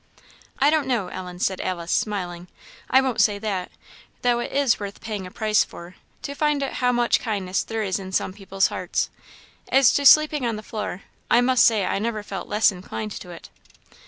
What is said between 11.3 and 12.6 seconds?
must say I never felt